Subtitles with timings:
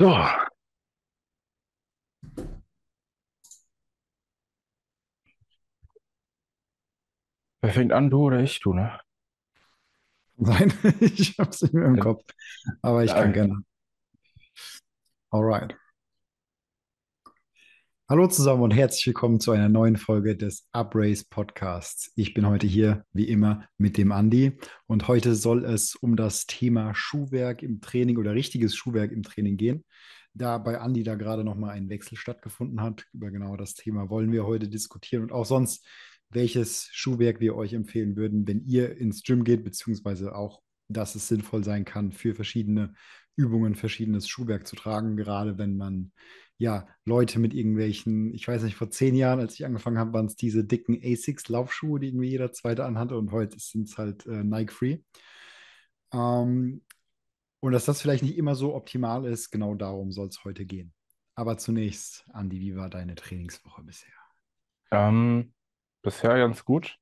[0.00, 0.08] So,
[7.62, 8.98] wer fängt an, du oder ich, du, ne?
[10.36, 12.24] Nein, ich habe es nicht mehr im Kopf.
[12.82, 13.32] Aber ich kann Ja.
[13.32, 13.62] gerne.
[15.32, 15.74] Alright.
[18.10, 22.10] Hallo zusammen und herzlich willkommen zu einer neuen Folge des Uprace Podcasts.
[22.16, 26.46] Ich bin heute hier, wie immer, mit dem Andi und heute soll es um das
[26.46, 29.84] Thema Schuhwerk im Training oder richtiges Schuhwerk im Training gehen.
[30.32, 34.32] Da bei Andi da gerade nochmal ein Wechsel stattgefunden hat, über genau das Thema wollen
[34.32, 35.86] wir heute diskutieren und auch sonst,
[36.30, 41.28] welches Schuhwerk wir euch empfehlen würden, wenn ihr ins Gym geht, beziehungsweise auch, dass es
[41.28, 42.94] sinnvoll sein kann, für verschiedene
[43.38, 46.12] Übungen verschiedenes Schuhwerk zu tragen, gerade wenn man
[46.58, 50.26] ja, Leute mit irgendwelchen, ich weiß nicht, vor zehn Jahren, als ich angefangen habe, waren
[50.26, 54.42] es diese dicken Asics-Laufschuhe, die irgendwie jeder zweite anhatte und heute sind es halt äh,
[54.42, 54.98] Nike Free.
[56.12, 56.82] Ähm,
[57.60, 60.92] und dass das vielleicht nicht immer so optimal ist, genau darum soll es heute gehen.
[61.36, 64.12] Aber zunächst, Andi, wie war deine Trainingswoche bisher?
[64.90, 65.54] Ähm,
[66.02, 66.98] bisher ganz gut.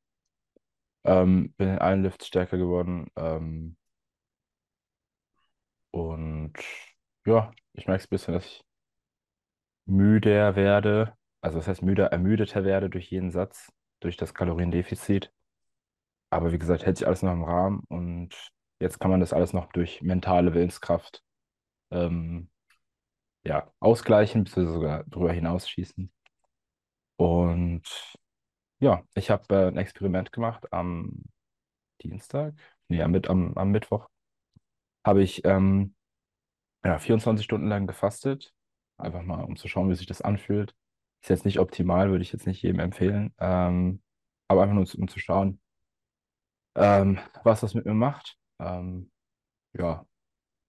[1.05, 3.07] Ähm, bin in allen Lifts stärker geworden.
[3.17, 3.77] Ähm,
[5.97, 6.53] und
[7.25, 8.65] ja, ich merke es ein bisschen, dass ich
[9.87, 11.17] müder werde.
[11.41, 15.33] Also das heißt müder, ermüdeter werde durch jeden Satz, durch das Kaloriendefizit.
[16.31, 18.35] Aber wie gesagt, hält sich alles noch im Rahmen und
[18.79, 21.23] jetzt kann man das alles noch durch mentale Willenskraft
[21.91, 22.51] ähm,
[23.45, 26.13] ja, ausgleichen, beziehungsweise sogar drüber hinausschießen.
[27.17, 27.85] Und
[28.81, 31.23] ja, ich habe äh, ein Experiment gemacht am
[32.03, 32.55] Dienstag,
[32.89, 34.11] nee, am, am, am Mittwoch
[35.07, 35.95] habe ich ähm,
[36.85, 38.55] ja, 24 Stunden lang gefastet,
[38.99, 40.75] einfach mal, um zu schauen, wie sich das anfühlt.
[41.23, 44.03] Ist jetzt nicht optimal, würde ich jetzt nicht jedem empfehlen, ähm,
[44.49, 45.61] aber einfach nur, um zu schauen,
[46.75, 48.37] ähm, was das mit mir macht.
[48.61, 49.11] Ähm,
[49.75, 50.07] ja,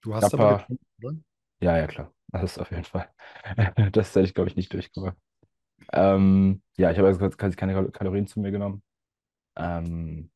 [0.01, 1.15] Du hast aber getrunken, oder?
[1.61, 3.09] ja, ja, klar, das ist auf jeden Fall.
[3.91, 5.17] Das hätte ich, glaube ich, nicht durchgemacht.
[5.93, 8.83] Ähm, ja, ich habe also quasi keine Kal- Kalorien zu mir genommen.
[9.57, 10.31] Ähm,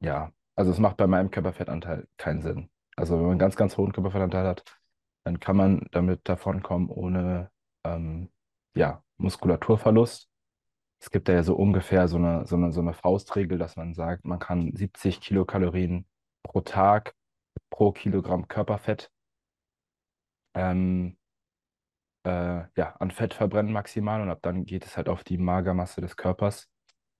[0.00, 2.70] Ja, also es macht bei meinem Körperfettanteil keinen Sinn.
[2.96, 4.64] Also wenn man einen ganz, ganz hohen Körperfettanteil hat,
[5.24, 7.50] dann kann man damit davonkommen ohne
[7.84, 8.30] ähm,
[8.74, 10.28] ja, Muskulaturverlust.
[11.00, 13.94] Es gibt da ja so ungefähr so eine, so eine, so eine Faustregel, dass man
[13.94, 16.06] sagt, man kann 70 Kilokalorien
[16.42, 17.14] pro Tag
[17.70, 19.10] pro Kilogramm Körperfett
[20.54, 21.16] ähm,
[22.24, 26.00] äh, ja, an Fett verbrennen maximal und ab dann geht es halt auf die Magermasse
[26.00, 26.68] des Körpers.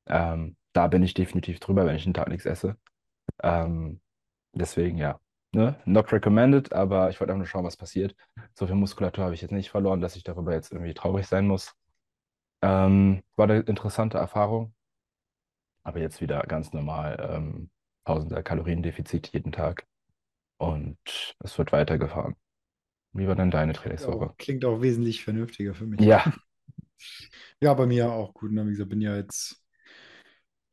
[0.07, 2.77] Ähm, da bin ich definitiv drüber, wenn ich einen Tag nichts esse.
[3.43, 4.01] Ähm,
[4.55, 5.21] deswegen ja,
[5.53, 5.81] ne?
[5.87, 8.17] Not recommended, aber ich wollte einfach nur schauen, was passiert.
[8.55, 11.47] So viel Muskulatur habe ich jetzt nicht verloren, dass ich darüber jetzt irgendwie traurig sein
[11.49, 11.75] muss.
[12.63, 14.75] Ähm, war eine interessante Erfahrung,
[15.83, 17.71] aber jetzt wieder ganz normal ähm,
[18.05, 19.85] Tausender Kaloriendefizit jeden Tag
[20.59, 20.99] und
[21.41, 22.37] es wird weitergefahren.
[23.13, 24.35] Wie war denn deine Trainingswoche?
[24.39, 26.01] klingt auch wesentlich vernünftiger für mich.
[26.01, 26.25] Ja,
[27.61, 28.53] Ja, bei mir auch gut.
[28.53, 28.67] Ne?
[28.67, 29.63] Wie gesagt, bin ja jetzt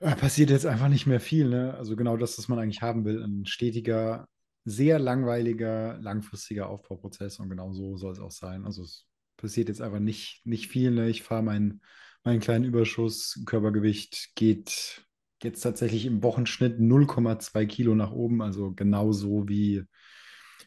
[0.03, 1.75] Passiert jetzt einfach nicht mehr viel, ne?
[1.75, 3.23] Also genau das, was man eigentlich haben will.
[3.23, 4.27] Ein stetiger,
[4.65, 8.65] sehr langweiliger, langfristiger Aufbauprozess und genau so soll es auch sein.
[8.65, 11.09] Also es passiert jetzt einfach nicht, nicht viel, ne?
[11.09, 11.81] Ich fahre meinen,
[12.25, 15.05] meinen kleinen Überschuss, Körpergewicht geht
[15.41, 19.83] jetzt tatsächlich im Wochenschnitt 0,2 Kilo nach oben, also genauso wie,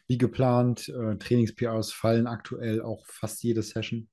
[0.07, 0.89] wie geplant.
[0.89, 4.09] Äh, Trainings-PRs fallen aktuell auch fast jede Session.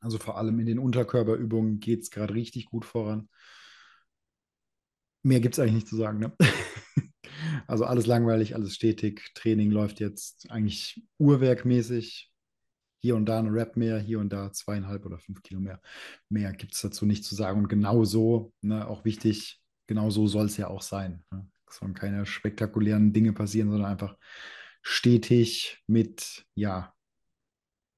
[0.00, 3.28] Also vor allem in den Unterkörperübungen geht es gerade richtig gut voran.
[5.26, 6.32] Mehr gibt es eigentlich nicht zu sagen, ne?
[7.66, 9.32] Also alles langweilig, alles stetig.
[9.34, 12.30] Training läuft jetzt eigentlich uhrwerkmäßig.
[13.02, 15.80] Hier und da ein Rap mehr, hier und da zweieinhalb oder fünf Kilo mehr.
[16.28, 17.58] Mehr gibt es dazu nicht zu sagen.
[17.58, 21.24] Und genau so, ne, auch wichtig, genau so soll es ja auch sein.
[21.32, 21.48] Ne?
[21.68, 24.16] Es sollen keine spektakulären Dinge passieren, sondern einfach
[24.82, 26.94] stetig mit, ja,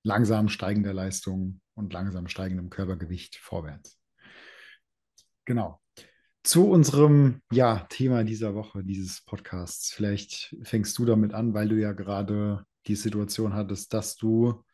[0.03, 3.99] langsam steigender Leistung und langsam steigendem Körpergewicht vorwärts.
[5.45, 5.81] Genau.
[6.49, 9.93] Zu unserem ja, Thema dieser Woche, dieses Podcasts.
[9.93, 14.65] Vielleicht fängst du damit an, weil du ja gerade die Situation hattest, dass du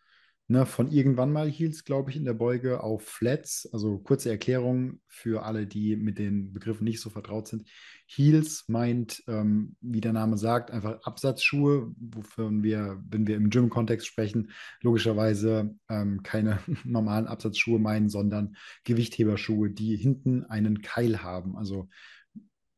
[0.47, 3.69] ne, von irgendwann mal Heels, glaube ich, in der Beuge auf Flats.
[3.73, 7.69] Also kurze Erklärung für alle, die mit den Begriffen nicht so vertraut sind.
[8.07, 14.07] Heels meint, ähm, wie der Name sagt, einfach Absatzschuhe, wofür wir, wenn wir im Gym-Kontext
[14.07, 14.51] sprechen,
[14.83, 21.57] logischerweise ähm, keine normalen Absatzschuhe meinen, sondern Gewichtheberschuhe, die hinten einen Keil haben.
[21.57, 21.89] Also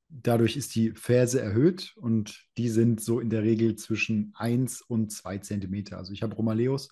[0.08, 5.12] dadurch ist die Ferse erhöht und die sind so in der Regel zwischen 1 und
[5.12, 5.98] 2 Zentimeter.
[5.98, 6.88] Also ich habe Romaleos,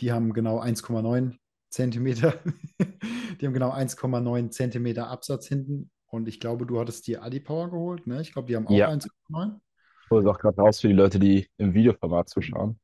[0.00, 1.36] die haben genau 1,9
[1.70, 2.34] Zentimeter.
[3.40, 5.90] die haben genau 1,9 Zentimeter Absatz hinten.
[6.06, 8.20] Und ich glaube, du hattest die Adipower geholt, ne?
[8.22, 8.88] Ich glaube, die haben auch ja.
[8.88, 9.60] 1,9.
[10.04, 12.80] Ich hole es auch gerade raus für die Leute, die im Videoformat zuschauen.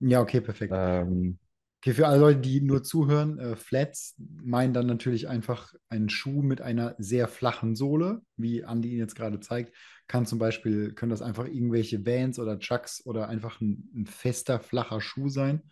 [0.00, 0.72] Ja, okay, perfekt.
[0.74, 1.38] Ähm,
[1.84, 6.40] Okay, für alle Leute, die nur zuhören, äh, Flats meinen dann natürlich einfach einen Schuh
[6.40, 9.74] mit einer sehr flachen Sohle, wie Andi ihn jetzt gerade zeigt.
[10.06, 14.60] Kann zum Beispiel, können das einfach irgendwelche Vans oder Chucks oder einfach ein, ein fester,
[14.60, 15.62] flacher Schuh sein.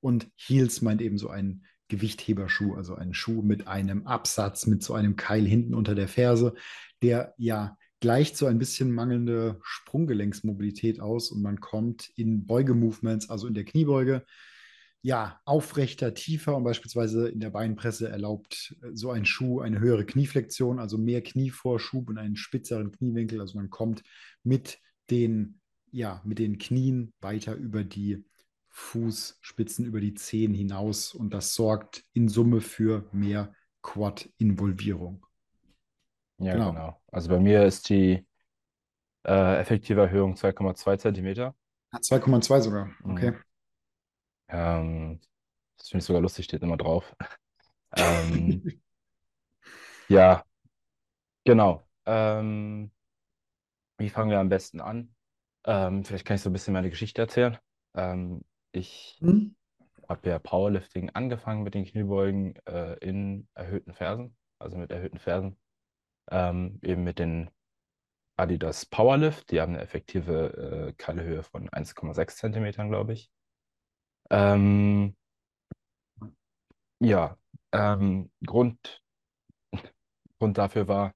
[0.00, 4.94] Und Heels meint eben so einen Gewichtheberschuh, also einen Schuh mit einem Absatz, mit so
[4.94, 6.54] einem Keil hinten unter der Ferse,
[7.02, 13.46] der ja gleicht so ein bisschen mangelnde Sprunggelenksmobilität aus und man kommt in Beugemovements, also
[13.46, 14.24] in der Kniebeuge,
[15.02, 20.04] ja, aufrechter, tiefer und beispielsweise in der Beinpresse erlaubt äh, so ein Schuh eine höhere
[20.04, 23.40] Knieflexion, also mehr Knievorschub und einen spitzeren Kniewinkel.
[23.40, 24.02] Also man kommt
[24.42, 24.78] mit
[25.10, 25.60] den,
[25.90, 28.24] ja, mit den Knien weiter über die
[28.70, 33.52] Fußspitzen, über die Zehen hinaus und das sorgt in Summe für mehr
[33.82, 35.24] Quad-Involvierung.
[36.38, 36.72] ja, Genau.
[36.72, 37.00] genau.
[37.12, 38.26] Also bei mir ist die
[39.24, 41.54] äh, effektive Erhöhung 2,2 Zentimeter.
[41.92, 42.90] Ah, 2,2 sogar.
[43.04, 43.32] Okay.
[43.32, 43.42] Mhm.
[44.50, 45.20] Ähm,
[45.78, 47.16] das finde ich sogar lustig, steht immer drauf.
[47.96, 48.66] Ähm,
[50.08, 50.44] ja,
[51.44, 51.86] genau.
[52.06, 52.90] Ähm,
[53.98, 55.14] wie fangen wir am besten an?
[55.66, 57.58] Ähm, vielleicht kann ich so ein bisschen meine Geschichte erzählen.
[57.94, 58.42] Ähm,
[58.72, 59.50] ich Hm?
[60.08, 65.58] habe ja Powerlifting angefangen mit den Kniebeugen äh, in erhöhten Fersen, also mit erhöhten Fersen,
[66.30, 67.50] ähm, eben mit den
[68.36, 69.50] Adidas Powerlift.
[69.50, 73.30] Die haben eine effektive äh, Keilhöhe von 1,6 Zentimetern, glaube ich.
[74.30, 75.14] Ähm,
[77.00, 77.36] ja,
[77.72, 79.02] ähm, Grund,
[80.40, 81.14] Grund dafür war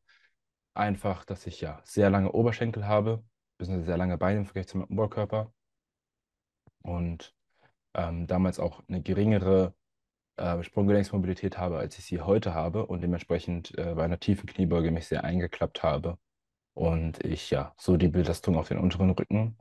[0.74, 3.24] einfach, dass ich ja sehr lange Oberschenkel habe,
[3.58, 5.52] beziehungsweise sehr lange Beine im Vergleich zu meinem Oberkörper
[6.82, 7.34] und
[7.94, 9.74] ähm, damals auch eine geringere
[10.38, 14.90] äh, Sprunggelenksmobilität habe, als ich sie heute habe und dementsprechend äh, bei einer tiefen Kniebeuge
[14.90, 16.18] mich sehr eingeklappt habe
[16.74, 19.58] und ich ja so die Belastung auf den unteren Rücken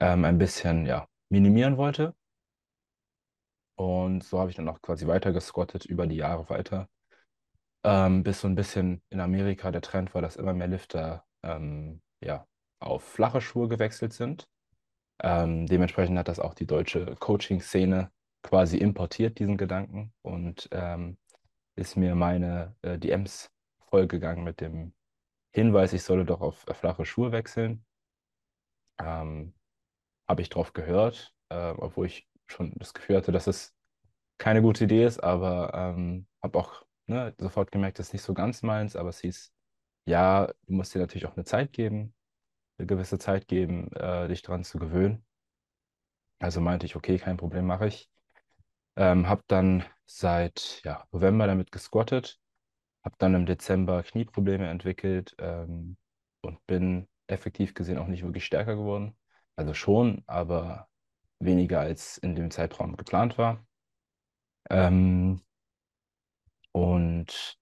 [0.00, 2.14] ähm, ein bisschen ja minimieren wollte.
[3.78, 6.88] Und so habe ich dann auch quasi weiter gesquattet über die Jahre weiter,
[7.84, 12.02] ähm, bis so ein bisschen in Amerika der Trend war, dass immer mehr Lifter ähm,
[12.20, 12.44] ja,
[12.80, 14.48] auf flache Schuhe gewechselt sind.
[15.22, 18.10] Ähm, dementsprechend hat das auch die deutsche Coaching-Szene
[18.42, 21.16] quasi importiert, diesen Gedanken, und ähm,
[21.76, 23.50] ist mir meine äh, DMs
[23.90, 24.92] vollgegangen mit dem
[25.52, 27.84] Hinweis, ich solle doch auf äh, flache Schuhe wechseln.
[29.00, 29.54] Ähm,
[30.28, 33.74] habe ich drauf gehört, äh, obwohl ich schon das Gefühl hatte, dass es
[34.38, 38.34] keine gute Idee ist, aber ähm, habe auch ne, sofort gemerkt, das ist nicht so
[38.34, 39.52] ganz meins, aber es hieß,
[40.06, 42.14] ja, du musst dir natürlich auch eine Zeit geben,
[42.78, 45.24] eine gewisse Zeit geben, äh, dich dran zu gewöhnen.
[46.40, 48.10] Also meinte ich, okay, kein Problem, mache ich.
[48.96, 52.40] Ähm, habe dann seit ja, November damit gesquattet,
[53.04, 55.96] habe dann im Dezember Knieprobleme entwickelt ähm,
[56.42, 59.16] und bin effektiv gesehen auch nicht wirklich stärker geworden.
[59.56, 60.87] Also schon, aber
[61.40, 63.64] weniger als in dem Zeitraum geplant war.
[64.70, 65.40] Ähm,
[66.72, 67.58] und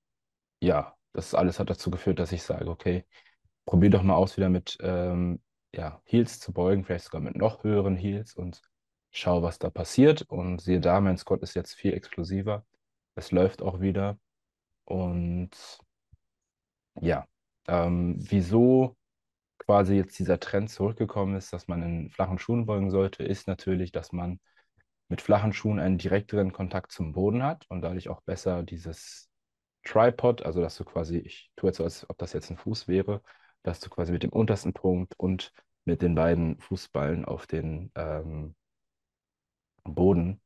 [0.61, 3.05] ja, das alles hat dazu geführt, dass ich sage, okay,
[3.67, 5.41] probier doch mal aus, wieder mit ähm,
[5.75, 8.63] ja, Heels zu beugen, vielleicht sogar mit noch höheren Heels und
[9.11, 10.23] schau, was da passiert.
[10.23, 12.65] Und siehe da, mein Squat ist jetzt viel explosiver.
[13.15, 14.19] Es läuft auch wieder.
[14.85, 15.51] Und
[17.01, 17.27] ja,
[17.69, 18.97] ähm, wieso
[19.59, 23.93] quasi jetzt dieser Trend zurückgekommen ist, dass man in flachen Schuhen beugen sollte, ist natürlich,
[23.93, 24.41] dass man
[25.09, 29.31] mit flachen Schuhen einen direkteren Kontakt zum Boden hat und dadurch auch besser dieses
[29.85, 32.89] Tripod, also dass du quasi, ich tue jetzt so, als ob das jetzt ein Fuß
[32.89, 33.23] wäre,
[33.63, 35.53] dass du quasi mit dem untersten Punkt und
[35.85, 38.57] mit den beiden Fußballen auf den ähm,
[39.85, 40.41] Boden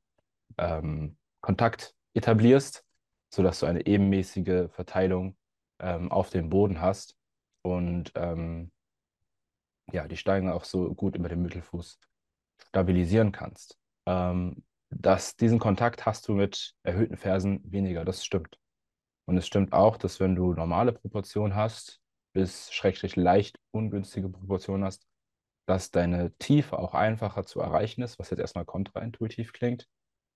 [0.58, 2.84] ähm, Kontakt etablierst,
[3.30, 5.36] sodass du eine ebenmäßige Verteilung
[5.78, 7.16] ähm, auf dem Boden hast.
[7.62, 8.70] Und ähm,
[9.92, 11.98] ja, die Steine auch so gut über den Mittelfuß
[12.68, 13.78] stabilisieren kannst.
[14.06, 18.58] Ähm, dass diesen Kontakt hast du mit erhöhten Fersen weniger, das stimmt.
[19.26, 22.00] Und es stimmt auch, dass wenn du normale Proportionen hast,
[22.32, 25.06] bis schrägstrich leicht ungünstige Proportionen hast,
[25.66, 29.86] dass deine Tiefe auch einfacher zu erreichen ist, was jetzt erstmal kontraintuitiv klingt,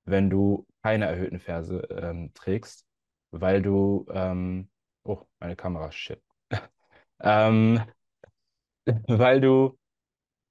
[0.05, 2.87] wenn du keine erhöhten Ferse ähm, trägst,
[3.33, 4.71] weil du, ähm,
[5.03, 6.23] oh, meine Kamera, shit,
[7.21, 7.81] ähm,
[9.09, 9.79] weil du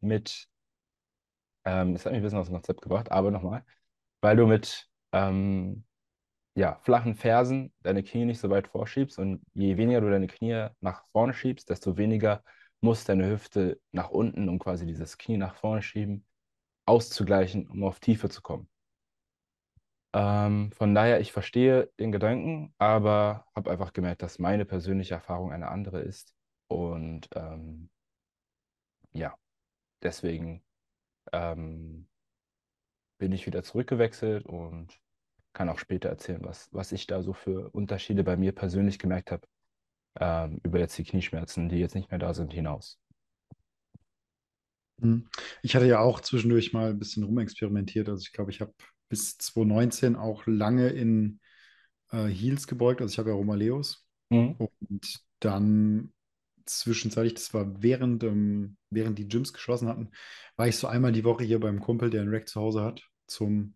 [0.02, 0.48] mit,
[1.66, 3.64] ähm, das hat mich ein bisschen aus dem Konzept gebracht, aber nochmal,
[4.22, 5.86] weil du mit ähm,
[6.56, 10.68] ja, flachen Fersen deine Knie nicht so weit vorschiebst und je weniger du deine Knie
[10.82, 12.44] nach vorne schiebst, desto weniger
[12.82, 16.26] muss deine Hüfte nach unten, um quasi dieses Knie nach vorne schieben,
[16.86, 18.70] auszugleichen, um auf Tiefe zu kommen.
[20.14, 25.52] Ähm, von daher, ich verstehe den Gedanken, aber habe einfach gemerkt, dass meine persönliche Erfahrung
[25.52, 26.34] eine andere ist.
[26.68, 27.90] Und ähm,
[29.14, 29.36] ja,
[30.02, 30.64] deswegen
[31.32, 32.08] ähm,
[33.18, 35.00] bin ich wieder zurückgewechselt und
[35.54, 39.32] kann auch später erzählen, was, was ich da so für Unterschiede bei mir persönlich gemerkt
[39.32, 39.48] habe,
[40.20, 43.00] ähm, über jetzt die Knieschmerzen, die jetzt nicht mehr da sind, hinaus.
[45.02, 45.28] Hm.
[45.62, 48.10] Ich hatte ja auch zwischendurch mal ein bisschen rumexperimentiert.
[48.10, 48.74] Also ich glaube, ich habe
[49.10, 51.40] bis 2019 auch lange in
[52.12, 53.02] äh, Heels gebeugt.
[53.02, 54.08] Also ich habe ja Romaleos.
[54.30, 54.56] Mhm.
[54.58, 56.14] Und dann
[56.66, 60.12] zwischenzeitlich, das war während, ähm, während die Gyms geschlossen hatten,
[60.56, 63.04] war ich so einmal die Woche hier beim Kumpel, der einen Rack zu Hause hat,
[63.28, 63.76] zum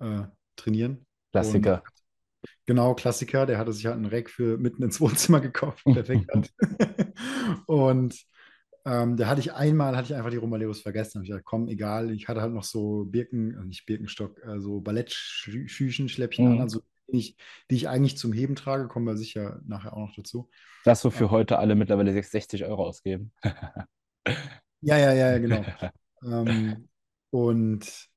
[0.00, 0.22] äh,
[0.56, 1.06] Trainieren.
[1.32, 1.82] Klassiker.
[1.82, 1.82] Und
[2.66, 5.84] genau, Klassiker, der hatte sich halt einen Rack für mitten ins Wohnzimmer gekauft.
[5.84, 6.52] Perfekt.
[7.66, 8.24] und
[8.86, 11.14] ähm, da hatte ich einmal, hatte ich einfach die Romaleos vergessen.
[11.16, 12.10] Habe ich gesagt, komm, egal.
[12.10, 16.52] Ich hatte halt noch so Birken, also nicht Birkenstock, äh, so Ballettschüchen, Schläppchen Mhm.
[16.52, 16.82] an, also
[17.14, 17.36] ich,
[17.70, 20.50] die ich eigentlich zum Heben trage, kommen wir sicher nachher auch noch dazu.
[20.84, 23.32] Das, wofür heute alle mittlerweile 60 Euro ausgeben.
[24.86, 25.64] Ja, ja, ja, ja, genau.
[26.24, 26.88] ähm,
[27.30, 28.10] und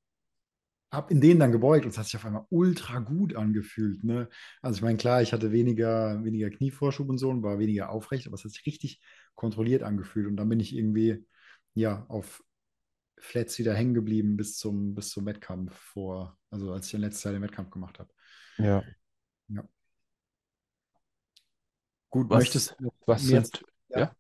[0.92, 4.04] habe in denen dann gebeugt und es hat sich auf einmal ultra gut angefühlt.
[4.04, 4.30] Ne?
[4.62, 8.28] Also ich meine, klar, ich hatte weniger, weniger Knievorschub und so und war weniger aufrecht,
[8.28, 9.02] aber es hat sich richtig
[9.36, 10.28] kontrolliert angefühlt.
[10.28, 11.26] Und dann bin ich irgendwie
[11.74, 12.44] ja auf
[13.20, 17.24] Flats wieder hängen geblieben bis zum, bis zum Wettkampf vor, also als ich den letzten
[17.24, 18.10] Teil den Wettkampf gemacht habe.
[18.58, 18.86] Ja.
[19.50, 19.68] Ja.
[22.10, 24.16] Gut, Was, möchtest du was sind, ja, ja?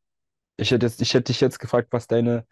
[0.57, 2.47] Ich hätte, jetzt, ich hätte dich jetzt gefragt, was deine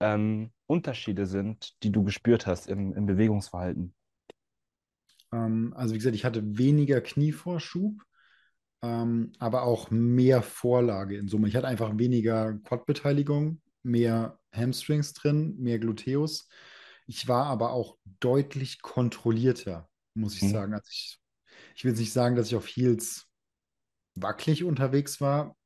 [0.00, 3.94] ähm, Unterschiede sind, die du gespürt hast im, im Bewegungsverhalten.
[5.32, 8.02] ähm, also wie gesagt, ich hatte weniger Knievorschub,
[8.82, 11.48] ähm, aber auch mehr Vorlage in Summe.
[11.48, 16.48] Ich hatte einfach weniger Quad-Beteiligung, mehr Hamstrings drin, mehr Gluteus.
[17.06, 20.48] Ich war aber auch deutlich kontrollierter, muss ich Mhm.
[20.48, 20.74] sagen.
[20.74, 21.18] Also ich,
[21.74, 23.26] ich will jetzt nicht sagen, dass ich auf Heels
[24.14, 25.56] wackelig unterwegs war.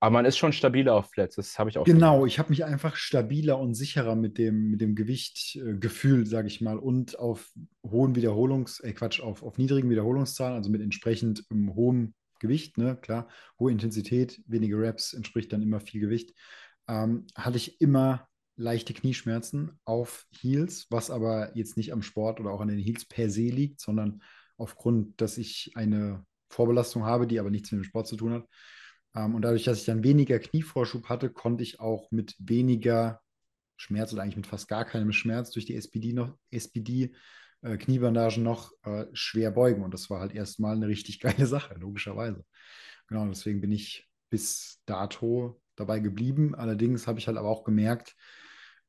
[0.00, 2.32] Aber man ist schon stabiler auf Flats, das habe ich auch Genau, gemerkt.
[2.32, 6.48] ich habe mich einfach stabiler und sicherer mit dem, mit dem Gewicht äh, gefühlt, sage
[6.48, 7.50] ich mal, und auf
[7.84, 12.96] hohen Wiederholungs-, äh, Quatsch, auf, auf niedrigen Wiederholungszahlen, also mit entsprechend ähm, hohem Gewicht, ne,
[13.00, 16.34] klar, hohe Intensität, wenige Reps entspricht dann immer viel Gewicht,
[16.88, 22.50] ähm, hatte ich immer leichte Knieschmerzen auf Heels, was aber jetzt nicht am Sport oder
[22.50, 24.22] auch an den Heels per se liegt, sondern
[24.56, 28.48] aufgrund, dass ich eine Vorbelastung habe, die aber nichts mit dem Sport zu tun hat.
[29.14, 33.20] Ähm, und dadurch, dass ich dann weniger Knievorschub hatte, konnte ich auch mit weniger
[33.76, 37.12] Schmerz oder eigentlich mit fast gar keinem Schmerz durch die SPD noch, SPD,
[37.62, 39.82] äh, Kniebandagen noch äh, schwer beugen.
[39.82, 42.44] Und das war halt erstmal eine richtig geile Sache, logischerweise.
[43.08, 46.54] Genau, deswegen bin ich bis dato dabei geblieben.
[46.54, 48.14] Allerdings habe ich halt aber auch gemerkt,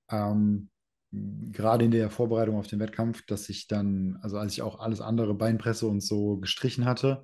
[0.09, 0.69] ähm,
[1.51, 5.01] gerade in der Vorbereitung auf den Wettkampf, dass ich dann, also als ich auch alles
[5.01, 7.23] andere Beinpresse und so gestrichen hatte,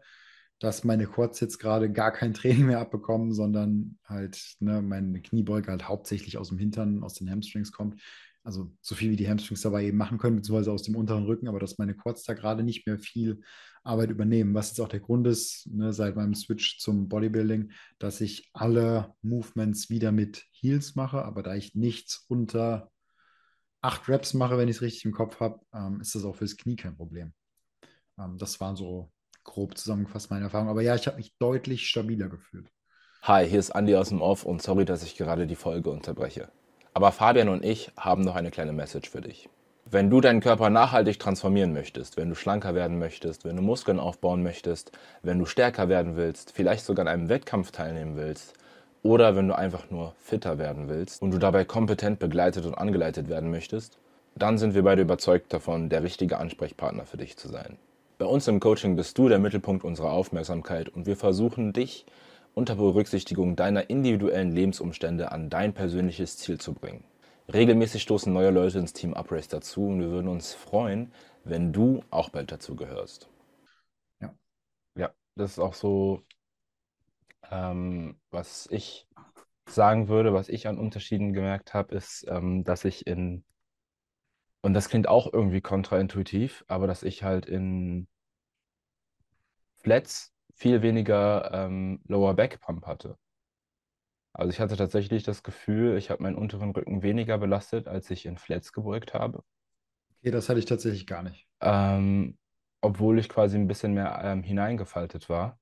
[0.59, 5.71] dass meine Quads jetzt gerade gar kein Training mehr abbekommen, sondern halt ne, meine Kniebeuge
[5.71, 8.01] halt hauptsächlich aus dem Hintern, aus den Hamstrings kommt.
[8.43, 11.47] Also so viel wie die Hamstrings dabei eben machen können, beziehungsweise aus dem unteren Rücken,
[11.47, 13.41] aber dass meine Quads da gerade nicht mehr viel
[13.83, 14.53] Arbeit übernehmen.
[14.53, 19.13] Was jetzt auch der Grund ist, ne, seit meinem Switch zum Bodybuilding, dass ich alle
[19.21, 22.91] Movements wieder mit Heels mache, aber da ich nichts unter
[23.81, 26.57] acht Reps mache, wenn ich es richtig im Kopf habe, ähm, ist das auch fürs
[26.57, 27.33] Knie kein Problem.
[28.17, 29.11] Ähm, das waren so
[29.43, 30.69] grob zusammengefasst meine Erfahrungen.
[30.69, 32.71] Aber ja, ich habe mich deutlich stabiler gefühlt.
[33.23, 36.49] Hi, hier ist Andi aus dem Off und sorry, dass ich gerade die Folge unterbreche.
[36.93, 39.49] Aber Fabian und ich haben noch eine kleine Message für dich.
[39.85, 43.99] Wenn du deinen Körper nachhaltig transformieren möchtest, wenn du schlanker werden möchtest, wenn du Muskeln
[43.99, 44.91] aufbauen möchtest,
[45.23, 48.53] wenn du stärker werden willst, vielleicht sogar an einem Wettkampf teilnehmen willst
[49.03, 53.29] oder wenn du einfach nur fitter werden willst und du dabei kompetent begleitet und angeleitet
[53.29, 53.97] werden möchtest,
[54.35, 57.77] dann sind wir beide überzeugt davon, der richtige Ansprechpartner für dich zu sein.
[58.17, 62.05] Bei uns im Coaching bist du der Mittelpunkt unserer Aufmerksamkeit und wir versuchen dich
[62.53, 67.05] unter Berücksichtigung deiner individuellen Lebensumstände an dein persönliches Ziel zu bringen.
[67.51, 71.11] Regelmäßig stoßen neue Leute ins Team Uprace dazu und wir würden uns freuen,
[71.43, 73.29] wenn du auch bald dazu gehörst.
[74.21, 74.33] Ja.
[74.97, 76.21] Ja, das ist auch so,
[77.49, 79.07] ähm, was ich
[79.67, 83.43] sagen würde, was ich an Unterschieden gemerkt habe, ist, ähm, dass ich in,
[84.61, 88.07] und das klingt auch irgendwie kontraintuitiv, aber dass ich halt in
[89.77, 93.17] Flats viel weniger ähm, Lower Back Pump hatte.
[94.33, 98.25] Also ich hatte tatsächlich das Gefühl, ich habe meinen unteren Rücken weniger belastet, als ich
[98.25, 99.43] in Flats gebeugt habe.
[100.19, 101.47] Okay, das hatte ich tatsächlich gar nicht.
[101.61, 102.37] Ähm,
[102.81, 105.59] obwohl ich quasi ein bisschen mehr ähm, hineingefaltet war,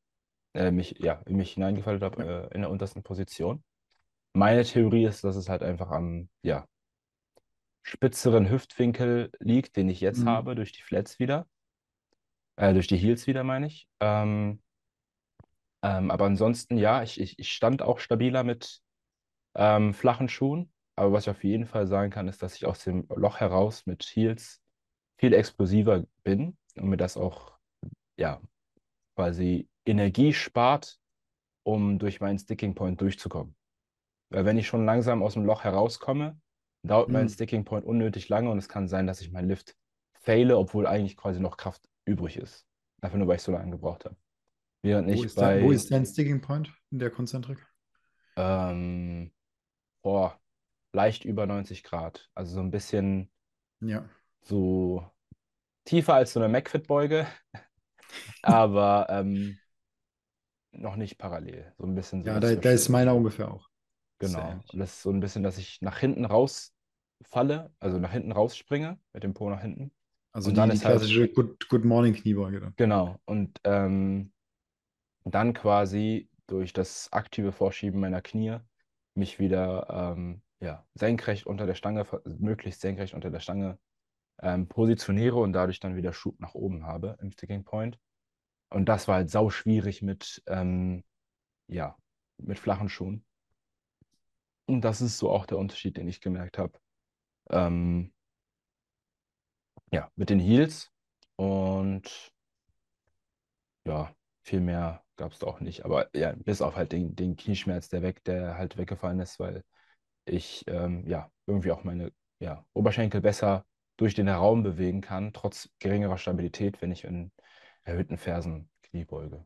[0.57, 3.63] äh, mich, ja, in mich hineingefaltet habe äh, in der untersten Position.
[4.33, 6.67] Meine Theorie ist, dass es halt einfach am, ja,
[7.81, 10.27] spitzeren Hüftwinkel liegt, den ich jetzt Mhm.
[10.27, 11.47] habe, durch die Flats wieder.
[12.55, 13.87] Äh, durch die Heels wieder, meine ich.
[13.99, 14.61] Ähm,
[15.83, 18.81] ähm, aber ansonsten, ja, ich, ich, ich stand auch stabiler mit
[19.55, 20.71] ähm, flachen Schuhen.
[20.95, 23.85] Aber was ich auf jeden Fall sagen kann, ist, dass ich aus dem Loch heraus
[23.87, 24.61] mit Heels
[25.17, 27.53] viel explosiver bin und mir das auch,
[28.17, 28.41] ja,
[29.15, 30.99] quasi Energie spart,
[31.63, 33.55] um durch meinen Sticking Point durchzukommen.
[34.29, 36.39] Weil wenn ich schon langsam aus dem Loch herauskomme,
[36.83, 37.29] dauert mein Hm.
[37.29, 39.75] Sticking Point unnötig lange und es kann sein, dass ich meinen Lift
[40.21, 42.67] faile, obwohl eigentlich quasi noch Kraft übrig ist.
[43.01, 44.17] Einfach nur, weil ich so lange gebraucht habe.
[44.83, 47.59] Während Wo ich ist, dein, wo bei, ist dein Sticking Point in der Konzentrik?
[48.35, 49.31] ähm,
[50.03, 50.39] boah,
[50.93, 52.29] leicht über 90 Grad.
[52.35, 53.31] Also so ein bisschen
[53.81, 54.07] Ja.
[54.41, 55.03] so
[55.85, 57.27] tiefer als so eine McFit-Beuge,
[58.41, 59.59] aber ähm,
[60.77, 61.73] noch nicht parallel.
[61.77, 63.69] So ein bisschen so Ja, da, da ist meiner ungefähr auch.
[64.19, 64.51] Genau.
[64.71, 68.99] Und das ist so ein bisschen, dass ich nach hinten rausfalle, also nach hinten rausspringe,
[69.13, 69.91] mit dem Po nach hinten.
[70.31, 72.73] Also Und die, dann die ist halt- klassische Good, Good Morning Kniebeuge dann.
[72.77, 73.17] Genau.
[73.25, 74.31] Und ähm,
[75.23, 78.57] dann quasi durch das aktive Vorschieben meiner Knie
[79.15, 83.77] mich wieder ähm, ja, senkrecht unter der Stange, möglichst senkrecht unter der Stange
[84.41, 87.99] ähm, positioniere und dadurch dann wieder Schub nach oben habe im Sticking Point.
[88.69, 91.03] Und das war halt sau schwierig mit, ähm,
[91.67, 91.97] ja,
[92.37, 93.25] mit flachen Schuhen.
[94.65, 96.79] Und das ist so auch der Unterschied, den ich gemerkt habe.
[97.49, 98.13] Ähm,
[99.91, 100.91] ja, mit den Heels
[101.35, 102.31] und
[103.85, 105.85] ja, viel mehr gab es da auch nicht.
[105.85, 109.63] Aber ja, bis auf halt den, den Knieschmerz, der weg, der halt weggefallen ist, weil
[110.25, 113.65] ich ähm, ja irgendwie auch meine ja, Oberschenkel besser
[113.97, 117.31] durch den Raum bewegen kann, trotz geringerer Stabilität, wenn ich in
[117.87, 119.45] erhöhten Fersen Knie beuge.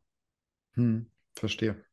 [0.76, 1.86] Hm, verstehe.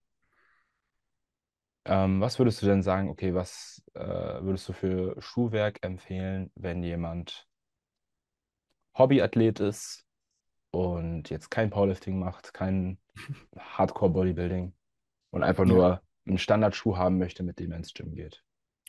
[1.85, 6.83] Ähm, was würdest du denn sagen, okay, was äh, würdest du für Schuhwerk empfehlen, wenn
[6.83, 7.49] jemand
[8.99, 10.05] Hobbyathlet ist
[10.73, 12.99] und jetzt kein Powerlifting macht, kein
[13.59, 14.75] Hardcore-Bodybuilding
[15.31, 15.67] und einfach Ja.
[15.67, 18.45] nur einen Standardschuh haben möchte, mit dem er ins Gym geht?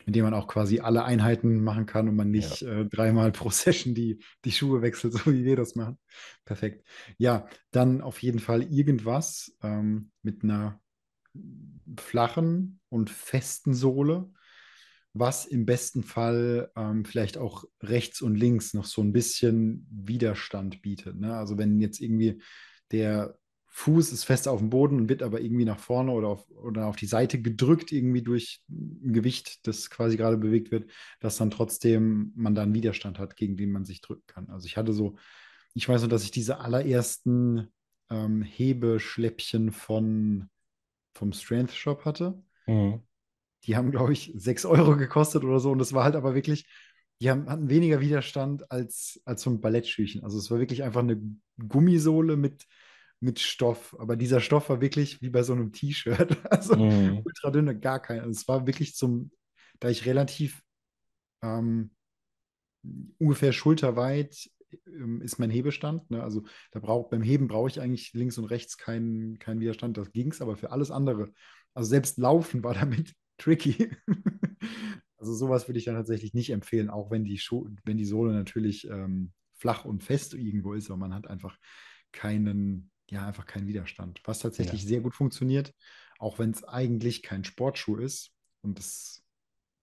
[0.05, 3.49] Mit dem man auch quasi alle Einheiten machen kann und man nicht äh, dreimal pro
[3.49, 5.97] Session die, die Schuhe wechselt, so wie wir das machen.
[6.45, 6.85] Perfekt.
[7.17, 10.79] Ja, dann auf jeden Fall irgendwas ähm, mit einer
[11.97, 14.31] flachen und festen Sohle,
[15.13, 20.81] was im besten Fall ähm, vielleicht auch rechts und links noch so ein bisschen Widerstand
[20.81, 21.19] bietet.
[21.19, 21.35] Ne?
[21.35, 22.41] Also wenn jetzt irgendwie
[22.91, 23.37] der
[23.79, 26.87] Fuß ist fest auf dem Boden und wird aber irgendwie nach vorne oder auf, oder
[26.87, 31.49] auf die Seite gedrückt, irgendwie durch ein Gewicht, das quasi gerade bewegt wird, dass dann
[31.49, 34.49] trotzdem man da einen Widerstand hat, gegen den man sich drücken kann.
[34.49, 35.15] Also ich hatte so,
[35.75, 37.69] ich weiß noch, dass ich diese allerersten
[38.09, 40.49] ähm, Hebeschläppchen von,
[41.13, 42.43] vom Strength Shop hatte.
[42.67, 43.01] Mhm.
[43.63, 45.71] Die haben, glaube ich, 6 Euro gekostet oder so.
[45.71, 46.67] Und das war halt aber wirklich,
[47.21, 50.21] die haben, hatten weniger Widerstand als, als so ein Ballettschüchen.
[50.21, 51.21] Also es war wirklich einfach eine
[51.57, 52.67] Gummisohle mit,
[53.19, 53.95] mit Stoff.
[53.99, 56.37] Aber dieser Stoff war wirklich wie bei so einem T-Shirt.
[56.51, 57.21] Also Mhm.
[57.23, 58.19] ultra dünne, gar kein.
[58.19, 59.31] Also es war wirklich zum,
[59.79, 60.61] da ich relativ
[61.43, 61.91] ähm,
[63.17, 64.49] ungefähr schulterweit
[64.87, 66.09] ähm, ist mein Hebestand.
[66.11, 66.23] Ne?
[66.23, 69.97] Also da brauch, beim Heben brauche ich eigentlich links und rechts keinen keinen Widerstand.
[69.97, 71.31] Das ging es aber für alles andere.
[71.73, 73.91] Also selbst Laufen war damit tricky.
[75.17, 78.33] also sowas würde ich dann tatsächlich nicht empfehlen, auch wenn die, Schu wenn die Sohle
[78.33, 81.57] natürlich ähm, flach und fest irgendwo ist, aber man hat einfach
[82.11, 84.21] keinen, ja, einfach keinen Widerstand.
[84.25, 84.87] Was tatsächlich Ja.
[84.87, 85.73] sehr gut funktioniert,
[86.19, 88.31] auch wenn es eigentlich kein Sportschuh ist.
[88.61, 89.23] Und das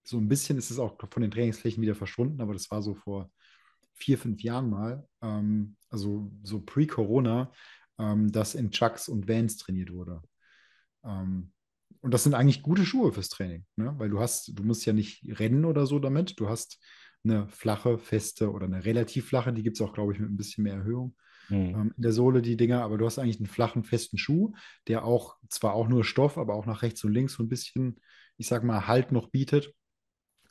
[0.04, 2.94] so ein bisschen ist es auch von den Trainingsflächen wieder verschwunden, aber das war so
[2.94, 3.30] vor
[3.94, 7.50] vier, fünf Jahren mal, ähm, also so pre-Corona,
[7.98, 10.22] ähm, dass in Chucks und Vans trainiert wurde.
[11.04, 11.52] Ähm,
[12.02, 13.94] und das sind eigentlich gute Schuhe fürs Training, ne?
[13.98, 16.38] weil du hast, du musst ja nicht rennen oder so damit.
[16.38, 16.78] Du hast
[17.24, 20.36] eine flache, feste oder eine relativ flache, die gibt es auch, glaube ich, mit ein
[20.36, 21.16] bisschen mehr Erhöhung
[21.48, 21.92] Mhm.
[21.96, 24.54] in der Sohle, die Dinger, aber du hast eigentlich einen flachen, festen Schuh,
[24.88, 28.00] der auch zwar auch nur Stoff, aber auch nach rechts und links so ein bisschen,
[28.36, 29.72] ich sag mal, Halt noch bietet.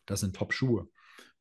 [0.05, 0.87] Das sind Top-Schuhe.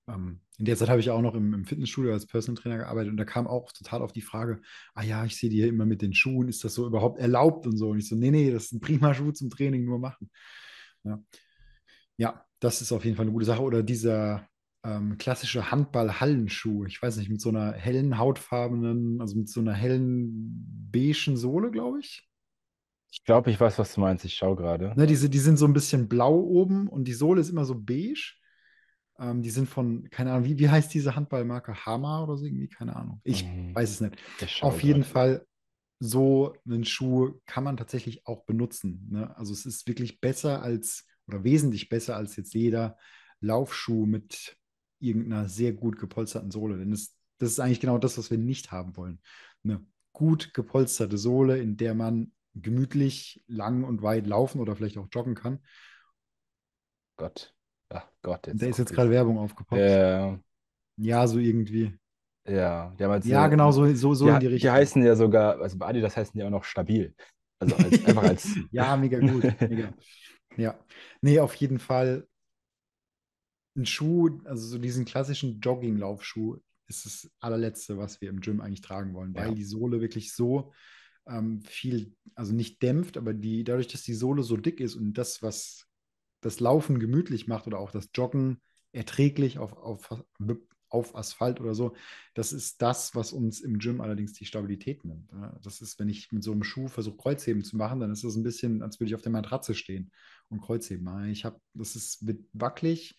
[0.08, 3.16] Ähm, in der Zeit habe ich auch noch im, Fitnessstudio als Personal Trainer gearbeitet und
[3.16, 4.60] da kam auch total auf die Frage,
[4.94, 7.76] ah ja, ich sehe hier immer mit den Schuhen, ist das so überhaupt erlaubt und
[7.76, 7.90] so?
[7.90, 10.30] Und ich so, nee, nee, das ist ein prima Schuh zum Training, nur machen.
[11.04, 11.22] Ja,
[12.16, 13.62] ja das ist auf jeden Fall eine gute Sache.
[13.62, 14.48] Oder dieser
[14.84, 19.72] ähm, klassische Handball-Hallenschuh, ich weiß nicht, mit so einer hellen, hautfarbenen, also mit so einer
[19.72, 22.28] hellen, beigen Sohle, glaube ich.
[23.10, 24.24] Ich glaube, ich weiß, was du meinst.
[24.24, 24.92] Ich schaue gerade.
[24.96, 27.74] Ne, diese, die sind so ein bisschen blau oben und die Sohle ist immer so
[27.74, 28.34] beige.
[29.18, 31.86] Ähm, die sind von, keine Ahnung, wie, wie heißt diese Handballmarke?
[31.86, 32.68] Hama oder so irgendwie?
[32.68, 33.20] Keine Ahnung.
[33.24, 33.74] Ich Mhm.
[33.74, 34.16] weiß es nicht.
[34.62, 35.12] Auf jeden gerade.
[35.12, 35.46] Fall,
[36.00, 39.08] so einen Schuh kann man tatsächlich auch benutzen.
[39.10, 39.34] Ne?
[39.36, 42.98] Also es ist wirklich besser als, oder wesentlich besser als jetzt jeder
[43.40, 44.56] Laufschuh mit
[45.04, 46.78] irgendeiner sehr gut gepolsterten Sohle.
[46.78, 49.20] Denn das, das ist eigentlich genau das, was wir nicht haben wollen.
[49.64, 55.08] Eine gut gepolsterte Sohle, in der man gemütlich lang und weit laufen oder vielleicht auch
[55.12, 55.60] joggen kann.
[57.16, 57.54] Gott.
[57.90, 58.62] Ach Gott, jetzt.
[58.62, 59.10] da ist jetzt gerade.
[59.10, 59.80] Werbung aufgepoppt.
[59.80, 60.36] Äh,
[60.96, 61.92] Ja, so irgendwie.
[62.46, 64.70] Ja, die haben halt Ja, so, genau, so, so, so die, in die die Richtung.
[64.72, 67.14] heißen ja sogar, also bei Adidas heißen die auch noch stabil.
[67.58, 69.42] Also als, einfach als, Ja, mega gut.
[69.68, 69.94] Mega.
[70.56, 70.78] Ja.
[71.22, 72.26] Nee, auf jeden Fall
[73.76, 78.82] ein Schuh, also so diesen klassischen Jogginglaufschuh ist das allerletzte, was wir im Gym eigentlich
[78.82, 80.72] tragen wollen, weil ja, die Sohle wirklich so
[81.26, 85.14] ähm, viel, also nicht dämpft, aber die, dadurch, dass die Sohle so dick ist und
[85.14, 85.86] das, was
[86.40, 88.60] das Laufen gemütlich macht oder auch das Joggen
[88.92, 90.24] erträglich auf, auf,
[90.90, 91.96] auf Asphalt oder so,
[92.34, 95.30] das ist das, was uns im Gym allerdings die Stabilität nimmt.
[95.32, 98.24] Ja, Das ist, wenn ich mit so einem Schuh versuche, Kreuzheben zu machen, dann ist
[98.24, 100.12] das ein bisschen, als würde ich auf der Matratze stehen
[100.50, 101.30] und Kreuzheben machen.
[101.30, 103.16] Ich habe, das ist, wird wackelig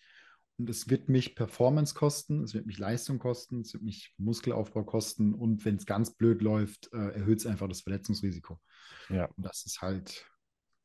[0.58, 4.84] und es wird mich Performance kosten, es wird mich Leistung kosten, es wird mich Muskelaufbau
[4.84, 8.58] kosten und wenn es ganz blöd läuft, äh, erhöht es einfach das Verletzungsrisiko.
[9.10, 9.26] ja.
[9.36, 10.26] Und das ist halt,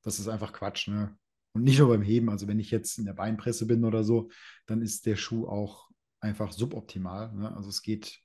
[0.03, 1.17] das ist einfach Quatsch, ne?
[1.53, 4.29] Und nicht nur beim Heben, also wenn ich jetzt in der Beinpresse bin oder so,
[4.67, 5.89] dann ist der Schuh auch
[6.21, 7.33] einfach suboptimal.
[7.33, 7.53] Ne?
[7.55, 8.21] Also es geht,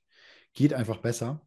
[0.53, 1.45] geht einfach besser.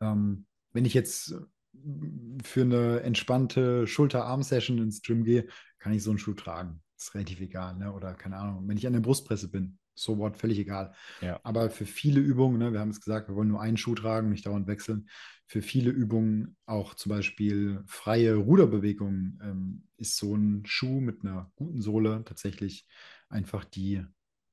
[0.00, 5.46] Ähm, wenn ich jetzt äh, für eine entspannte Schulter-Arm-Session ins Gym gehe,
[5.78, 6.82] kann ich so einen Schuh tragen.
[6.98, 7.92] Ist relativ egal, ne?
[7.92, 10.94] Oder keine Ahnung, wenn ich an der Brustpresse bin, so what, völlig egal.
[11.20, 11.40] Ja.
[11.42, 14.30] Aber für viele Übungen, ne, wir haben es gesagt, wir wollen nur einen Schuh tragen,
[14.30, 15.08] nicht dauernd wechseln.
[15.46, 21.52] Für viele Übungen, auch zum Beispiel freie Ruderbewegungen, ähm, ist so ein Schuh mit einer
[21.54, 22.86] guten Sohle tatsächlich
[23.28, 24.04] einfach die,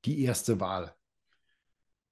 [0.05, 0.93] die erste Wahl.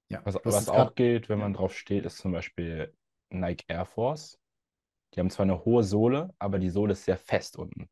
[0.08, 0.96] Ja, Was, was auch gerade.
[0.96, 1.44] gilt, wenn Ja.
[1.44, 2.92] man drauf steht, ist zum Beispiel
[3.30, 4.38] Nike Air Force.
[5.14, 7.88] Die haben zwar eine hohe Sohle, aber die Sohle ist sehr fest unten.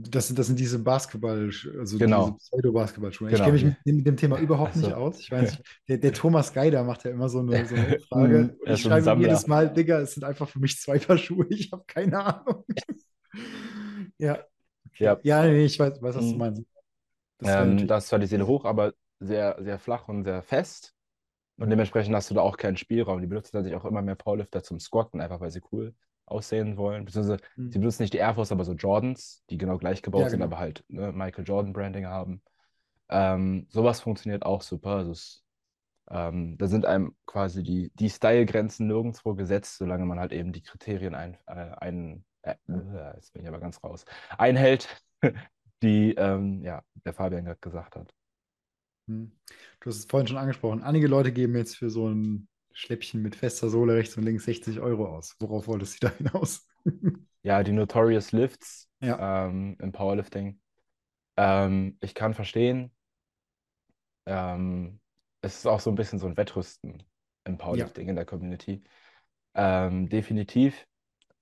[0.00, 3.28] Das sind, das sind diese Basketball, also diese Genau, Pseudo-Basketballschuhe.
[3.28, 5.18] Ich genau, kenne mich mit dem, mit dem Thema überhaupt nicht Also, aus.
[5.18, 8.38] Ich weiß nicht, der, der Thomas Geider macht ja immer so eine, so eine Umfrage
[8.38, 9.56] mm, und ich so schreibe ihm jedes Sammler.
[9.56, 11.46] Mal, Digga, es sind einfach für mich zwei Paar Schuhe.
[11.50, 12.64] Ich habe keine Ahnung.
[14.20, 14.38] Ja.
[14.96, 16.38] Ja, Ja, nee, ich weiß, weiß, was du mm.
[16.38, 16.62] meinst.
[17.38, 17.86] Das Ähm, natürlich.
[17.86, 20.94] da ist zwar die Seele hoch, aber sehr, sehr flach und sehr fest.
[21.56, 23.20] Und dementsprechend hast du da auch keinen Spielraum.
[23.20, 25.94] Die benutzen tatsächlich auch immer mehr Powerlifter zum Squatten, einfach weil sie cool
[26.30, 27.04] aussehen wollen.
[27.04, 27.70] Beziehungsweise Hm.
[27.70, 30.40] sie benutzen nicht die Air Force, aber so Jordans, die genau gleich gebaut Ja, sind,
[30.40, 30.52] genau.
[30.52, 32.42] aber halt ne, Michael Jordan Branding haben.
[33.08, 34.90] Ähm, sowas funktioniert auch super.
[34.96, 35.44] Also es,
[36.10, 40.62] ähm, da sind einem quasi die, die Style-Grenzen nirgendwo gesetzt, solange man halt eben die
[40.62, 44.04] Kriterien ein, äh, ein äh, äh, jetzt bin ich aber ganz raus,
[44.38, 45.02] einhält,
[45.82, 48.14] die ähm, ja, der Fabian gerade gesagt hat.
[49.08, 49.32] Hm.
[49.80, 50.82] Du hast es vorhin schon angesprochen.
[50.82, 54.80] Einige Leute geben jetzt für so ein Schläppchen mit fester Sohle rechts und links 60
[54.80, 55.36] Euro aus.
[55.40, 56.66] Worauf wolltest du da hinaus?
[57.42, 60.60] Ja, die Notorious Lifts Ja, ähm, im Powerlifting.
[61.36, 62.92] Ähm, ich kann verstehen,
[64.26, 65.00] ähm,
[65.40, 67.02] es ist auch so ein bisschen so ein Wettrüsten
[67.44, 67.86] im ja.
[67.86, 68.82] Powerlifting in der Community.
[69.54, 70.86] Ähm, definitiv.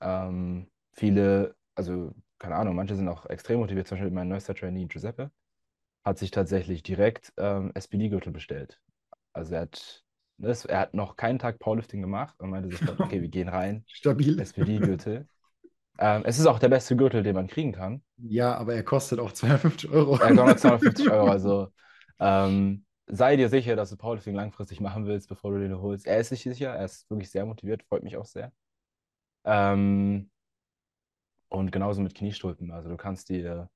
[0.00, 3.88] Ähm, viele, also keine Ahnung, manche sind auch extrem motiviert.
[3.88, 5.32] Zum Beispiel mein neuester Trainee Giuseppe
[6.04, 8.80] hat sich tatsächlich direkt ähm, SPD-Gürtel bestellt.
[9.34, 10.04] Also er hat,
[10.38, 13.84] das, er hat noch keinen Tag Powerlifting gemacht und meinte sofort, okay, wir gehen rein,
[13.88, 14.38] Stabil.
[14.38, 15.26] SPD-Gürtel.
[15.98, 18.02] Ähm, es ist auch der beste Gürtel, den man kriegen kann.
[18.18, 20.16] Ja, aber er kostet auch 250 Euro.
[20.16, 21.68] Er kommt 250 Euro, also
[22.20, 26.06] ähm, sei dir sicher, dass du Powerlifting langfristig machen willst, bevor du den holst.
[26.06, 28.52] Er ist sich sicher, er ist wirklich sehr motiviert, freut mich auch sehr.
[29.44, 30.30] Ähm,
[31.48, 32.72] und genauso mit Kniestulpen.
[32.72, 33.70] Also du kannst dir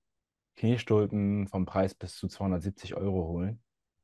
[0.57, 3.63] Kniestulpen vom Preis bis zu 270 Euro holen.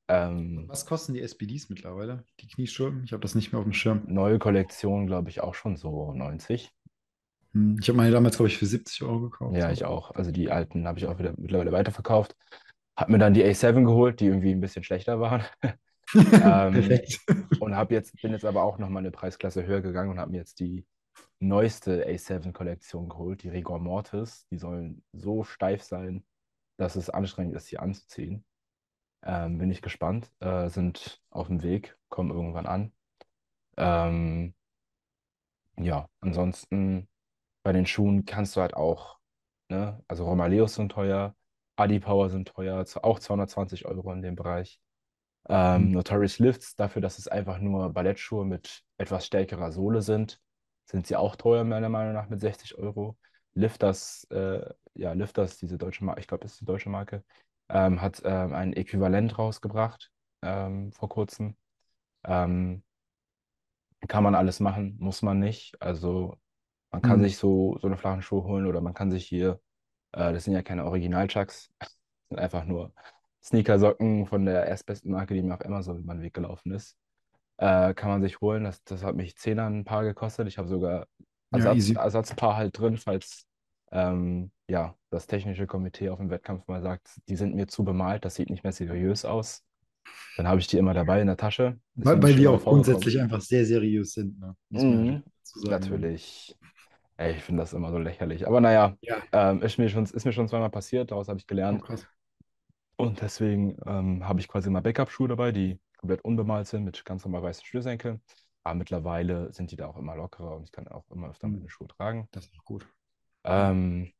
[0.09, 2.25] Ähm, Was kosten die SPDs mittlerweile?
[2.40, 3.05] Die Kniestulpen?
[3.05, 4.03] Ich habe das nicht mehr auf dem Schirm.
[4.07, 6.71] neue Kollektion, glaube ich, auch schon so 90.
[7.53, 9.57] Hm, Ich habe meine damals, glaube ich, für 70 Euro gekauft.
[9.57, 9.73] Ja, So.
[9.73, 10.12] ich auch.
[10.12, 12.37] Also die alten habe ich auch wieder mittlerweile weiterverkauft.
[12.97, 15.42] Hab mir dann die A7 geholt, die irgendwie ein bisschen schlechter waren.
[16.14, 17.19] Ähm, Perfekt.
[17.59, 20.37] und hab jetzt, bin jetzt aber auch nochmal eine Preisklasse höher gegangen und habe mir
[20.38, 20.87] jetzt die
[21.40, 24.47] neueste A7-Kollektion geholt, die Rigor Mortis.
[24.53, 26.25] Die sollen so steif sein,
[26.77, 28.45] dass es anstrengend ist, sie anzuziehen.
[29.27, 30.31] Ähm, bin ich gespannt.
[30.41, 32.93] Äh, sind auf dem Weg, kommen irgendwann an.
[33.77, 34.55] Ähm,
[35.79, 37.09] ja, ansonsten
[37.65, 39.19] bei den Schuhen kannst du halt auch,
[39.69, 41.35] ne, also Romaleos sind teuer,
[41.75, 44.81] Adipower sind teuer, auch 220 Euro in dem Bereich.
[45.49, 45.57] Hm.
[45.57, 50.41] Ähm, Notorious Lifts, dafür, dass es einfach nur Ballettschuhe mit etwas stärkerer Sohle sind,
[50.87, 53.19] sind sie auch teuer, meiner Meinung nach, mit 60 Euro.
[53.55, 54.61] Lifters, äh,
[54.95, 57.25] ja, Lifters, diese deutsche Marke, ich glaube, das ist die deutsche Marke,
[57.68, 60.11] ähm, hat ähm, ein Äquivalent rausgebracht
[60.42, 61.57] ähm, vor kurzem.
[62.24, 62.85] Ähm,
[64.09, 65.81] kann man alles machen, muss man nicht.
[65.83, 66.37] Also
[66.92, 67.22] man kann Hm.
[67.22, 69.61] sich so, so eine flachen Schuhe holen oder man kann sich hier,
[70.12, 71.98] äh, das sind ja keine Original-Chucks, das
[72.31, 72.92] sind einfach nur
[73.44, 76.96] Sneakersocken von der erstbesten Marke, die mir auf Amazon über den Weg gelaufen ist.
[77.59, 78.64] Äh, kann man sich holen.
[78.64, 80.48] Das, das hat mich 10 ein Paar gekostet.
[80.48, 81.07] Ich habe sogar
[81.50, 81.96] Ja, Ersatz, easy.
[81.96, 83.46] Ersatzpaar halt drin, falls
[83.92, 88.25] ähm, ja, das technische Komitee auf dem Wettkampf mal sagt, die sind mir zu bemalt,
[88.25, 89.64] das sieht nicht mehr seriös aus.
[90.37, 91.79] Dann habe ich die immer dabei in der Tasche.
[91.96, 94.55] Ist Weil, weil mal auch grundsätzlich einfach sehr seriös sind, ne?
[94.70, 95.25] Mhm, natürlich.
[95.64, 95.70] Ne?
[95.70, 96.57] natürlich.
[97.18, 98.46] Ey, ich finde das immer so lächerlich.
[98.46, 101.44] Aber naja, Ja, ähm, ist mir schon, ist mir schon zweimal passiert, daraus habe ich
[101.44, 101.83] oh gelernt.
[101.83, 102.07] krass.
[102.96, 107.25] Und deswegen ähm, habe ich quasi immer Backup-Schuhe dabei, die komplett unbemalt sind, mit ganz
[107.25, 108.20] normal weißen Schnürsenkeln.
[108.64, 111.68] Aber mittlerweile sind die da auch immer lockerer und ich kann auch immer öfter meine
[111.68, 112.29] Schuhe tragen.
[112.33, 112.87] Das ist auch gut.
[113.47, 114.13] Ähm,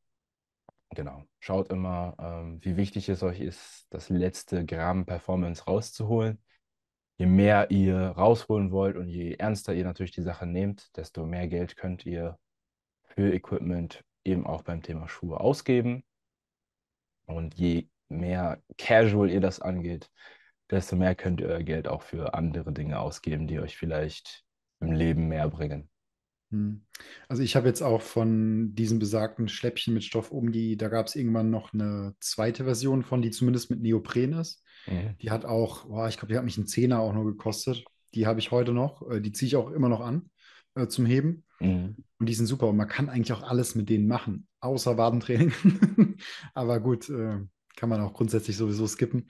[0.91, 1.25] genau.
[1.41, 6.43] Schaut immer, ähm, wie wichtig es euch ist, das letzte Gramm Performance rauszuholen.
[7.19, 11.49] Je mehr ihr rausholen wollt und je ernster ihr natürlich die Sache nehmt, desto mehr
[11.49, 12.39] Geld könnt ihr
[13.05, 16.05] für Equipment eben auch beim Thema Schuhe ausgeben.
[17.27, 20.11] Und je mehr casual ihr das angeht,
[20.71, 24.45] desto mehr könnt ihr euer Geld auch für andere Dinge ausgeben, die euch vielleicht
[24.81, 25.89] im Leben mehr bringen.
[26.51, 26.83] Hm.
[27.29, 31.07] Also ich habe jetzt auch von diesem besagten Schläppchen mit Stoff um die, da gab
[31.07, 34.63] es irgendwann noch eine zweite Version von, die zumindest mit Neopren ist.
[34.87, 35.17] Mhm.
[35.21, 37.85] Die hat auch, boah, ich glaube, die hat mich einen Zehner auch nur gekostet.
[38.15, 39.09] Die habe ich heute noch.
[39.11, 40.31] Äh, Die ziehe ich auch immer noch an
[40.75, 41.45] äh, zum Heben.
[41.61, 41.97] Mhm.
[42.19, 42.69] Und die sind super.
[42.69, 45.53] Und man kann eigentlich auch alles mit denen machen, außer Wadentraining.
[46.55, 47.39] Aber gut, äh,
[47.77, 49.27] kann man auch grundsätzlich sowieso skippen.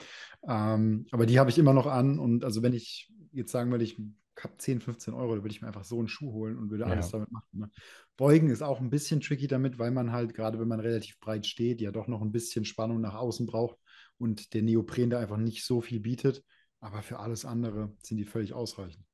[0.49, 2.21] Ähm, aber die habe ich immer noch an.
[2.21, 4.01] Und also wenn ich jetzt sagen würde, ich
[4.45, 6.87] habe 10, 15 Euro, dann würde ich mir einfach so einen Schuh holen und würde
[6.89, 7.11] alles Ja.
[7.11, 7.49] damit machen.
[7.53, 7.71] Ne?
[8.17, 11.47] Beugen ist auch ein bisschen tricky damit, weil man halt, gerade wenn man relativ breit
[11.47, 13.79] steht, ja doch noch ein bisschen Spannung nach außen braucht
[14.19, 16.45] und der Neopren da einfach nicht so viel bietet.
[16.81, 19.05] Aber für alles andere sind die völlig ausreichend.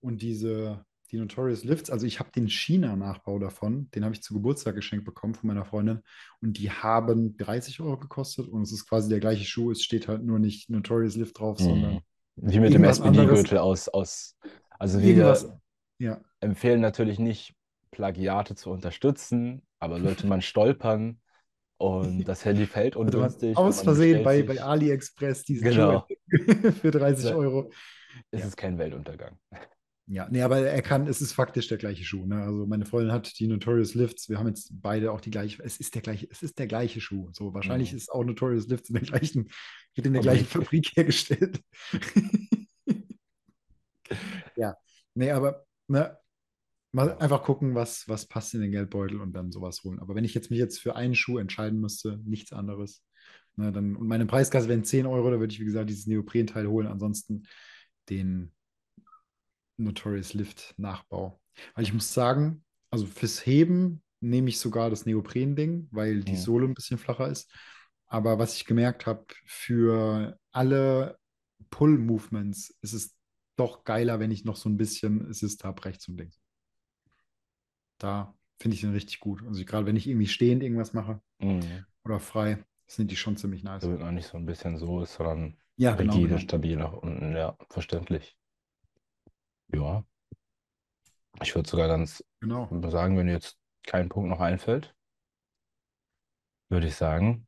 [0.00, 4.34] Und diese, die Notorious Lifts, also ich habe den China-Nachbau davon, den habe ich zu
[4.34, 6.00] Geburtstag geschenkt bekommen von meiner Freundin.
[6.40, 9.70] Und die haben 30 Euro gekostet und es ist quasi der gleiche Schuh.
[9.70, 12.03] Es steht halt nur nicht Notorious Lift drauf, sondern Mhm.
[12.36, 12.84] Wie mit dem.
[12.84, 14.36] SPD-Gürtel aus, aus.
[14.78, 15.14] Also wir
[15.98, 17.54] Ja, empfehlen natürlich nicht,
[17.90, 21.20] Plagiate zu unterstützen, aber sollte man stolpern
[21.78, 26.06] und das Handy fällt hatte man ungünstig und aus Versehen bei, bei AliExpress diesen Genau.
[26.80, 27.36] Für 30 Ja.
[27.36, 27.70] Euro.
[28.32, 28.46] ist Ja.
[28.48, 29.38] es kein Weltuntergang.
[30.06, 32.26] Ja, nee, aber er kann, es ist faktisch der gleiche Schuh.
[32.26, 32.42] Ne?
[32.42, 34.28] Also meine Freundin hat die Notorious Lifts.
[34.28, 35.62] Wir haben jetzt beide auch die gleiche.
[35.62, 37.30] Es ist der gleiche, es ist der gleiche Schuh.
[37.32, 37.96] So wahrscheinlich Mhm.
[37.96, 39.48] ist auch Notorious Lifts in der gleichen,
[39.94, 40.90] wird in der gleichen Fabrik.
[40.94, 41.60] Hergestellt.
[44.56, 44.76] ja,
[45.14, 46.16] nee, aber ne,
[46.92, 47.18] mal Ja.
[47.18, 50.00] einfach gucken, was, was passt in den Geldbeutel und dann sowas holen.
[50.00, 53.02] Aber wenn ich jetzt mich jetzt für einen Schuh entscheiden müsste, nichts anderes.
[53.56, 56.66] Ne, dann, und meine Preiskasse wären 10 Euro, da würde ich, wie gesagt, dieses Neoprenteil
[56.66, 56.86] holen.
[56.88, 57.44] Ansonsten
[58.10, 58.52] den
[59.76, 61.40] Notorious Lift Nachbau.
[61.74, 66.36] Weil ich muss sagen, also fürs Heben nehme ich sogar das Neopren-Ding, weil die Mhm.
[66.36, 67.50] Sohle ein bisschen flacher ist.
[68.06, 71.18] Aber was ich gemerkt habe, für alle
[71.70, 73.16] Pull-Movements ist es
[73.56, 76.40] doch geiler, wenn ich noch so ein bisschen Assist habe, rechts und links.
[77.98, 79.42] Da finde ich den richtig gut.
[79.46, 81.84] Also gerade wenn ich irgendwie stehend irgendwas mache Mhm.
[82.04, 83.82] oder frei, sind die schon ziemlich nice.
[83.82, 86.14] Damit man nicht so ein bisschen so ist, sondern Ja, genau.
[86.14, 86.40] rigide, genau.
[86.40, 87.34] stabil nach unten.
[87.34, 88.36] Ja, verständlich.
[89.72, 90.04] Ja.
[91.42, 92.68] Ich würde sogar ganz genau.
[92.90, 94.94] sagen, wenn dir jetzt kein Punkt noch einfällt,
[96.68, 97.46] würde ich sagen,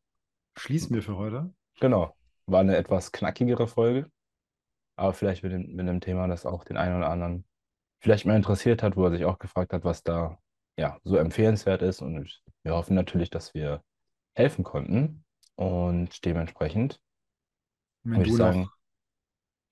[0.59, 1.55] Schließen wir für heute.
[1.81, 4.11] genau, war eine etwas knackigere Folge,
[4.97, 7.45] aber vielleicht mit dem, mit einem Thema, das auch den einen oder anderen
[8.01, 10.39] vielleicht mal interessiert hat, wo er sich auch gefragt hat, was da
[10.79, 12.03] ja so empfehlenswert ist.
[12.03, 13.83] Und wir hoffen natürlich, dass wir
[14.35, 15.25] helfen konnten.
[15.57, 17.01] Und dementsprechend
[18.03, 18.69] wenn würde ich sagen,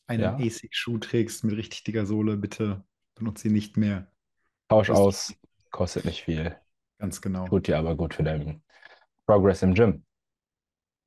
[0.07, 0.37] einen ja.
[0.37, 4.07] ASIC-Schuh trägst mit richtig dicker Sohle, bitte benutze ihn nicht mehr.
[4.69, 5.35] Tausch Das- aus,
[5.71, 6.57] kostet nicht viel,
[6.99, 7.47] Ganz genau.
[7.49, 8.63] tut dir aber gut für deinen
[9.27, 10.05] Progress im Gym.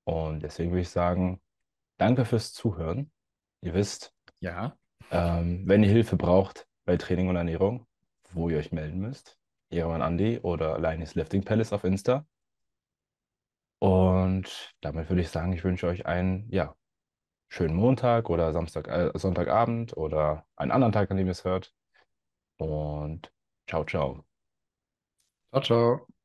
[0.06, 1.42] Und deswegen würde ich sagen,
[1.98, 3.12] danke fürs Zuhören.
[3.62, 4.78] Ihr wisst, Ja,
[5.12, 7.88] ähm, wenn ihr Hilfe braucht bei Training und Ernährung,
[8.32, 9.38] wo ihr euch melden müsst,
[9.70, 12.26] Ehrenmann Andi oder Linus Lifting Palace auf Insta.
[13.80, 16.76] Und damit würde ich sagen, ich wünsche euch einen, ja,
[17.50, 21.74] schönen Montag oder Samstag, äh, Sonntagabend oder einen anderen Tag, an dem ihr es hört.
[22.58, 23.32] Und
[23.68, 24.26] ciao, ciao.
[25.52, 26.17] ciao, ciao.